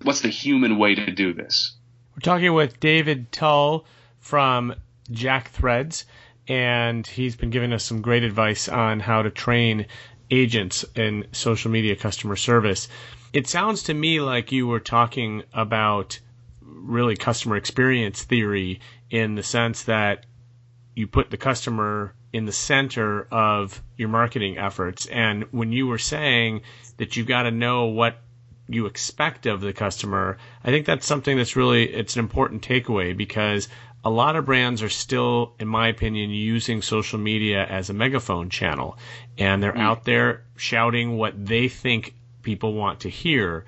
[0.03, 1.77] what's the human way to do this.
[2.15, 3.87] We're talking with David Tull
[4.19, 4.75] from
[5.11, 6.05] Jack Threads,
[6.49, 9.87] and he's been giving us some great advice on how to train
[10.31, 12.89] agents and social media customer service.
[13.33, 16.19] It sounds to me like you were talking about
[16.61, 20.27] really customer experience theory in the sense that
[20.95, 25.07] you put the customer in the center of your marketing efforts.
[25.07, 26.63] And when you were saying
[26.99, 28.19] that you've got to know what
[28.69, 33.17] you expect of the customer, I think that's something that's really it's an important takeaway
[33.17, 33.69] because
[34.05, 38.49] a lot of brands are still, in my opinion, using social media as a megaphone
[38.49, 38.99] channel,
[39.37, 39.81] and they're mm.
[39.81, 43.67] out there shouting what they think people want to hear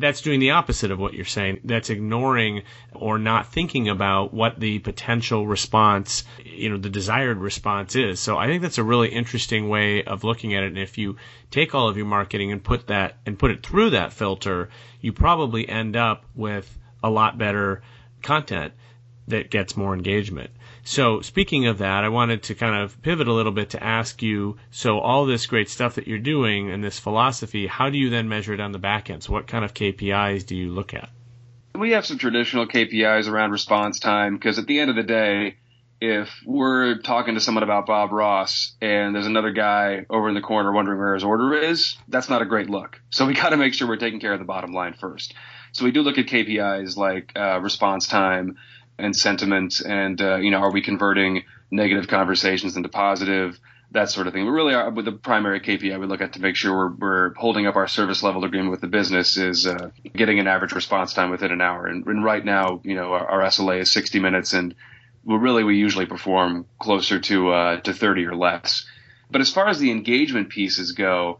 [0.00, 1.60] that's doing the opposite of what you're saying.
[1.64, 2.62] That's ignoring
[2.94, 8.20] or not thinking about what the potential response, you know, the desired response is.
[8.20, 10.68] So I think that's a really interesting way of looking at it.
[10.68, 11.16] And if you
[11.50, 14.68] take all of your marketing and put that and put it through that filter,
[15.00, 17.82] you probably end up with a lot better
[18.22, 18.72] content
[19.28, 20.50] that gets more engagement.
[20.84, 24.22] So speaking of that, I wanted to kind of pivot a little bit to ask
[24.22, 28.10] you, so all this great stuff that you're doing and this philosophy, how do you
[28.10, 29.22] then measure it on the back end?
[29.22, 31.10] So what kind of KPIs do you look at?
[31.74, 35.56] We have some traditional KPIs around response time because at the end of the day,
[36.00, 40.40] if we're talking to someone about Bob Ross and there's another guy over in the
[40.40, 43.00] corner wondering where his order is, that's not a great look.
[43.10, 45.34] So we got to make sure we're taking care of the bottom line first.
[45.72, 48.56] So we do look at KPIs like uh, response time,
[48.98, 53.58] and sentiment and uh, you know are we converting negative conversations into positive
[53.92, 54.44] that sort of thing.
[54.44, 57.34] But really, our, with the primary KPI we look at to make sure we're, we're
[57.34, 61.14] holding up our service level agreement with the business is uh, getting an average response
[61.14, 61.86] time within an hour.
[61.86, 64.74] And, and right now, you know, our, our, SLA is 60 minutes, and
[65.24, 68.86] well, really we usually perform closer to uh, to 30 or less.
[69.30, 71.38] But as far as the engagement pieces go,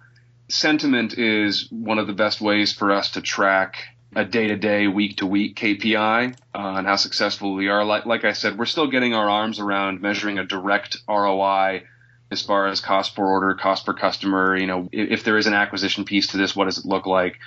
[0.48, 3.76] sentiment is one of the best ways for us to track
[4.14, 7.84] a day to day, week to week KPI on uh, how successful we are.
[7.84, 11.84] Like, like I said, we're still getting our arms around measuring a direct ROI
[12.30, 14.56] as far as cost per order, cost per customer.
[14.56, 17.06] You know, if, if there is an acquisition piece to this, what does it look
[17.06, 17.38] like?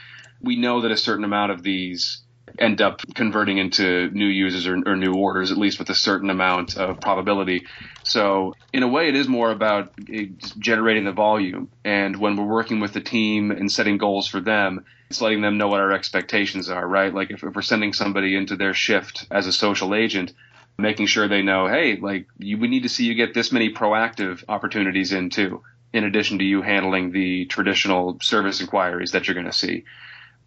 [0.42, 2.22] We know that a certain amount of these
[2.60, 6.30] end up converting into new users or, or, new orders, at least with a certain
[6.30, 7.66] amount of probability.
[8.04, 11.70] So, in a way, it is more about eh, generating the volume.
[11.84, 15.58] And when we're working with the team and setting goals for them, it's letting them
[15.58, 17.14] know what our expectations are, right?
[17.14, 20.34] Like if, if we're sending somebody into their shift as a social agent,
[20.78, 23.74] making sure they know, hey, like you, we need to see you get this many
[23.74, 25.64] proactive opportunities in too.
[25.94, 29.84] in addition to you handling the traditional service inquiries that you're going to see.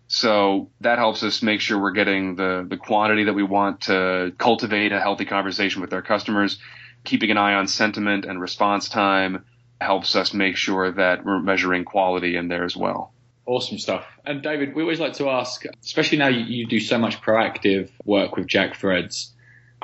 [0.06, 4.32] So that helps us make sure we're getting the, the quantity that we want to
[4.38, 6.58] cultivate a healthy conversation with our customers.
[7.04, 9.44] Keeping an eye on sentiment and response time
[9.80, 13.12] helps us make sure that we're measuring quality in there as well.
[13.46, 14.06] Awesome stuff.
[14.24, 17.90] And David, we always like to ask, especially now you, you do so much proactive
[18.04, 19.34] work with Jack Threads,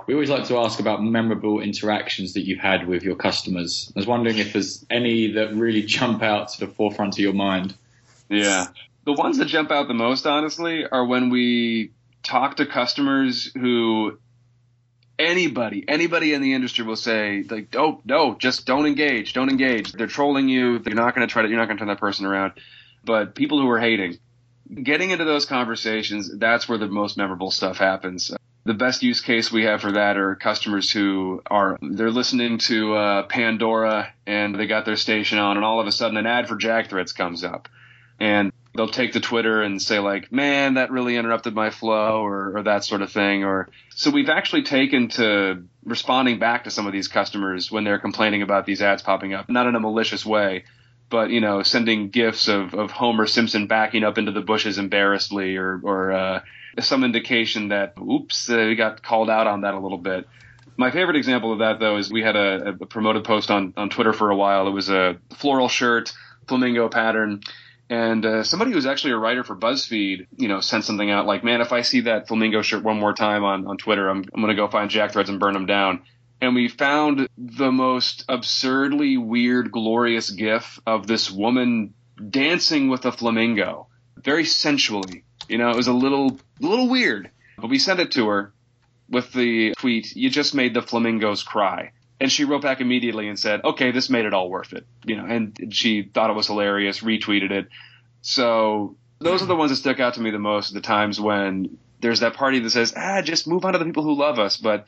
[0.07, 3.93] we always like to ask about memorable interactions that you've had with your customers.
[3.95, 7.35] I was wondering if there's any that really jump out to the forefront of your
[7.35, 7.75] mind.
[8.29, 8.67] Yeah.
[9.05, 14.19] The ones that jump out the most, honestly, are when we talk to customers who
[15.19, 19.93] anybody, anybody in the industry will say, like, oh, no, just don't engage, don't engage.
[19.93, 20.79] They're trolling you.
[20.79, 22.53] They're not going to try to, you're not going to turn that person around.
[23.05, 24.19] But people who are hating,
[24.83, 28.31] getting into those conversations, that's where the most memorable stuff happens.
[28.65, 32.95] The best use case we have for that are customers who are they're listening to
[32.95, 36.47] uh, Pandora and they got their station on, and all of a sudden an ad
[36.47, 37.71] for Jack Threads comes up,
[38.21, 42.57] and they'll take to Twitter and say like, "Man, that really interrupted my flow," or,
[42.57, 43.45] or that sort of thing.
[43.45, 47.99] Or so we've actually taken to responding back to some of these customers when they're
[47.99, 50.65] complaining about these ads popping up, not in a malicious way,
[51.09, 55.57] but you know, sending gifs of, of Homer Simpson backing up into the bushes embarrassedly,
[55.57, 56.41] or or uh,
[56.79, 60.29] some indication that oops, uh, we got called out on that a little bit.
[60.77, 63.91] My favorite example of that though is we had a, a promoted post on on
[63.91, 64.69] Twitter for a while.
[64.69, 66.13] It was a floral shirt,
[66.47, 67.41] flamingo pattern.
[67.91, 71.45] And uh, somebody who's actually a writer for BuzzFeed, you know, sent something out like,
[71.45, 74.41] "Man, if I see that flamingo shirt one more time on, on Twitter, I'm, I'm
[74.41, 76.05] going to go find Jack Threads and burn them down."
[76.41, 81.95] and we found the most absurdly weird, glorious gif of this woman
[82.31, 85.25] dancing with a flamingo, very sensually.
[85.49, 88.55] You know, it was a little, a little weird, but we sent it to her
[89.09, 93.39] with the tweet, "You just made the flamingos cry." And she wrote back immediately and
[93.39, 96.47] said, "Okay, this made it all worth it." You know, and she thought it was
[96.47, 97.69] hilarious, retweeted it.
[98.21, 100.75] So those are the ones that stuck out to me the most.
[100.75, 104.03] The times when there's that party that says, "Ah, just move on to the people
[104.03, 104.87] who love us," but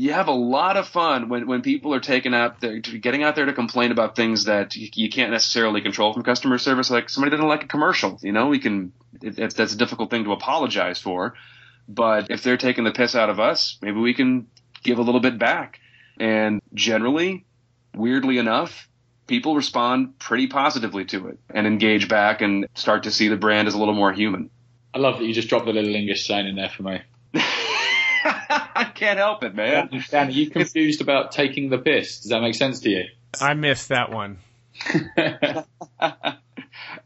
[0.00, 3.36] you have a lot of fun when, when people are taking out there, getting out
[3.36, 6.90] there to complain about things that you, can't necessarily control from customer service.
[6.90, 10.24] Like somebody didn't like a commercial, you know, we can, it, that's a difficult thing
[10.24, 11.34] to apologize for.
[11.86, 14.46] But if they're taking the piss out of us, maybe we can
[14.82, 15.80] give a little bit back.
[16.18, 17.44] And generally,
[17.94, 18.88] weirdly enough,
[19.26, 23.68] people respond pretty positively to it and engage back and start to see the brand
[23.68, 24.50] as a little more human.
[24.92, 27.00] I love that you just dropped the little English sign in there for me.
[27.34, 29.88] I can't help it, man.
[30.10, 32.20] Dan, are you confused about taking the piss?
[32.20, 33.04] Does that make sense to you?
[33.40, 34.38] I missed that one.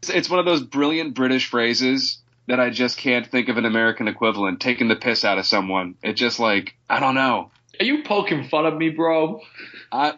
[0.01, 4.07] it's one of those brilliant British phrases that I just can't think of an American
[4.07, 4.59] equivalent.
[4.61, 5.95] Taking the piss out of someone.
[6.01, 7.51] It just like I don't know.
[7.79, 9.41] Are you poking fun of me, bro?
[9.91, 10.13] Uh,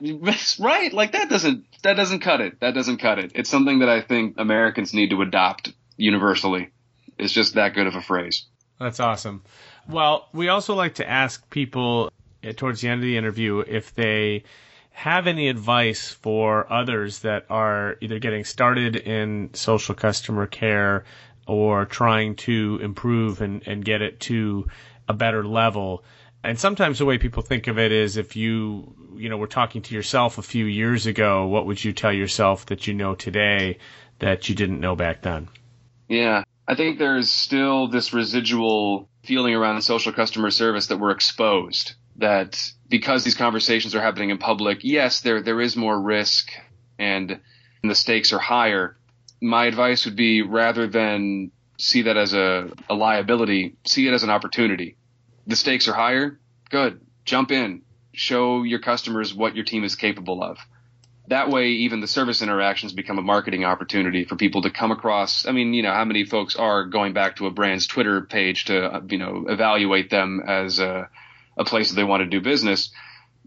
[0.59, 2.59] right, like that doesn't that doesn't cut it.
[2.59, 3.31] That doesn't cut it.
[3.35, 6.69] It's something that I think Americans need to adopt universally.
[7.17, 8.45] It's just that good of a phrase.
[8.79, 9.43] That's awesome.
[9.89, 12.11] Well, we also like to ask people
[12.43, 14.43] eh, towards the end of the interview if they
[14.91, 21.05] have any advice for others that are either getting started in social customer care
[21.47, 24.67] or trying to improve and, and get it to
[25.07, 26.03] a better level.
[26.47, 29.81] And sometimes the way people think of it is if you, you know, were talking
[29.81, 33.79] to yourself a few years ago, what would you tell yourself that you know today
[34.19, 35.49] that you didn't know back then?
[36.07, 36.45] Yeah.
[36.65, 41.95] I think there's still this residual feeling around social customer service that we're exposed.
[42.15, 42.57] That
[42.87, 46.49] because these conversations are happening in public, yes, there there is more risk
[46.97, 47.41] and,
[47.83, 48.97] the stakes are higher.
[49.41, 54.23] My advice would be rather than see that as a, a liability, see it as
[54.23, 54.97] an opportunity.
[55.47, 56.99] The stakes are higher, good.
[57.23, 57.83] Jump in.
[58.13, 60.57] Show your customers what your team is capable of.
[61.29, 65.45] That way even the service interactions become a marketing opportunity for people to come across.
[65.45, 68.65] I mean you know how many folks are going back to a brand's twitter page
[68.65, 71.09] to you know evaluate them as a,
[71.57, 72.91] a place that they want to do business.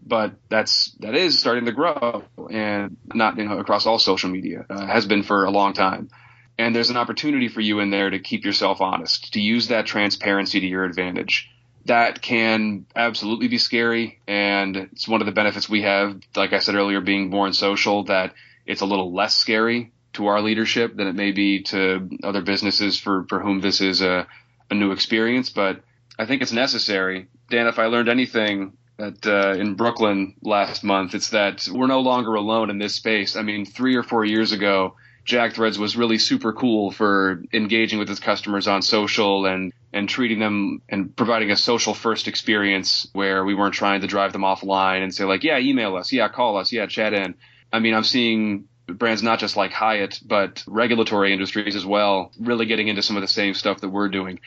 [0.03, 4.65] But that's that is starting to grow and not you know across all social media
[4.69, 6.09] uh, has been for a long time.
[6.57, 9.85] And there's an opportunity for you in there to keep yourself honest to use that
[9.85, 11.49] transparency to your advantage
[11.85, 14.19] that can absolutely be scary.
[14.27, 18.03] And it's one of the benefits we have, like I said earlier, being born social,
[18.05, 18.33] that
[18.65, 22.99] it's a little less scary to our leadership than it may be to other businesses
[22.99, 24.27] for, for whom this is a,
[24.69, 25.49] a new experience.
[25.49, 25.81] But
[26.19, 27.27] I think it's necessary.
[27.49, 32.01] Dan, if I learned anything that uh, in Brooklyn last month, it's that we're no
[32.01, 33.35] longer alone in this space.
[33.35, 34.95] I mean, three or four years ago,
[35.25, 40.07] Jack Threads was really super cool for engaging with its customers on social and and
[40.07, 44.41] treating them and providing a social first experience where we weren't trying to drive them
[44.41, 47.35] offline and say like, yeah, email us, yeah, call us, yeah, chat in.
[47.73, 52.65] I mean, I'm seeing brands not just like Hyatt, but regulatory industries as well, really
[52.65, 54.39] getting into some of the same stuff that we're doing.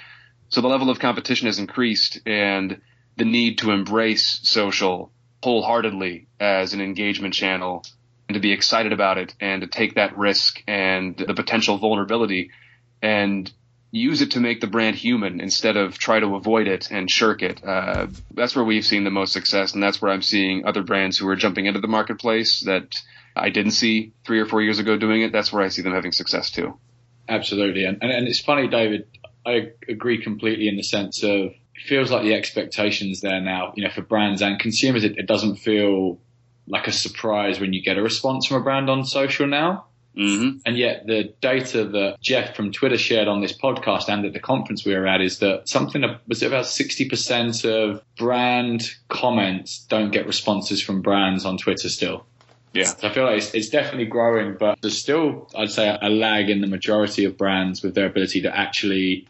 [0.49, 2.81] So the level of competition has increased and
[3.17, 5.11] the need to embrace social
[5.43, 7.85] wholeheartedly as an engagement channel
[8.29, 12.51] and to be excited about it and to take that risk and the potential vulnerability
[13.03, 13.53] and
[13.95, 17.43] use it to make the brand human instead of try to avoid it and shirk
[17.43, 17.63] it.
[17.65, 21.17] Uh, that's where we've seen the most success, and that's where I'm seeing other brands
[21.17, 23.01] who are jumping into the marketplace that
[23.37, 25.33] I didn't see three or four years ago doing it.
[25.33, 26.79] That's where I see them having success too.
[27.29, 29.07] Absolutely, and and, and it's funny, David.
[29.47, 33.85] I agree completely in the sense of it feels like the expectations there now, you
[33.85, 35.05] know, for brands and consumers.
[35.05, 36.19] It, it doesn't feel
[36.67, 39.87] like a surprise when you get a response from a brand on social now.
[40.17, 40.59] Mm-hmm.
[40.65, 44.41] And yet the data that Jeff from Twitter shared on this podcast and at the
[44.41, 50.13] conference we were at is that something was it about 60% of brand comments don't
[50.13, 52.27] get responses from brands on Twitter still.
[52.73, 52.85] Yeah.
[52.85, 56.51] So I feel like it's, it's definitely growing, but there's still, I'd say, a lag
[56.51, 59.29] in the majority of brands with their ability to actually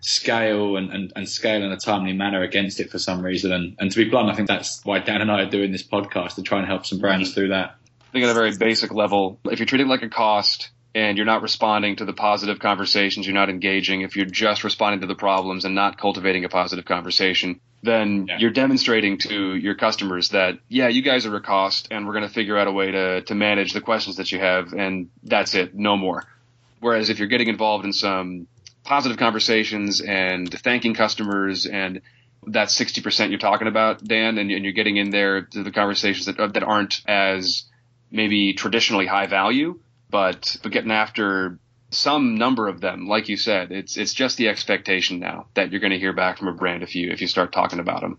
[0.00, 3.52] scale and, and, and scale in a timely manner against it for some reason.
[3.52, 5.82] And, and to be blunt, I think that's why Dan and I are doing this
[5.82, 7.76] podcast to try and help some brands through that.
[8.16, 11.26] Think at a very basic level, if you treat it like a cost and you're
[11.26, 15.14] not responding to the positive conversations, you're not engaging, if you're just responding to the
[15.14, 18.38] problems and not cultivating a positive conversation, then Yeah.
[18.38, 22.26] you're demonstrating to your customers that, yeah, you guys are a cost and we're going
[22.26, 25.54] to figure out a way to, to manage the questions that you have and that's
[25.54, 26.24] it, no more.
[26.80, 28.46] Whereas if you're getting involved in some
[28.82, 32.00] positive conversations and thanking customers and
[32.46, 36.24] that 60% you're talking about, Dan, and, and you're getting in there to the conversations
[36.24, 37.64] that, that aren't as
[38.10, 39.78] maybe traditionally high value,
[40.10, 41.58] but, but getting after
[41.90, 45.80] some number of them, like you said, it's, it's just the expectation now that you're
[45.80, 48.18] going to hear back from a brand if you, if you start talking about them.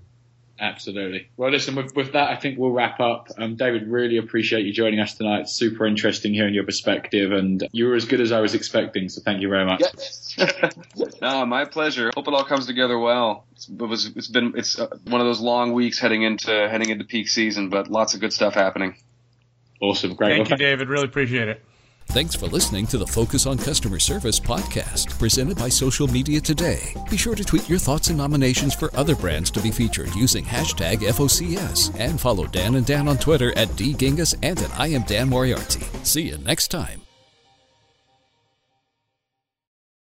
[0.60, 1.30] Absolutely.
[1.38, 3.28] Well, listen, with, with that, I think we'll wrap up.
[3.38, 5.42] Um, David, really appreciate you joining us tonight.
[5.42, 9.08] It's super interesting hearing your perspective, and you were as good as I was expecting.
[9.10, 9.84] So thank you very much.
[11.22, 12.12] no, my pleasure.
[12.16, 13.46] Hope it all comes together well.
[13.54, 16.90] It's, it was, it's been, it's uh, one of those long weeks heading into, heading
[16.90, 18.96] into peak season, but lots of good stuff happening.
[19.82, 20.16] Awesome.
[20.16, 20.30] Great.
[20.30, 20.90] Thank Well, you, David.
[20.90, 21.64] Really appreciate it.
[22.10, 26.96] Thanks for listening to the Focus on Customer Service podcast, presented by Social Media Today.
[27.10, 30.46] Be sure to tweet your thoughts and nominations for other brands to be featured using
[30.46, 35.04] hashtag FOCS and follow Dan and Dan on Twitter at dgingiss and at I am
[35.04, 35.86] Dan Moriarty.
[36.04, 37.07] See you next time.